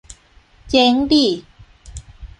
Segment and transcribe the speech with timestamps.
[0.69, 1.27] เจ๊งดิ